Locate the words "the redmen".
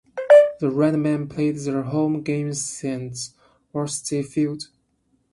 0.59-1.27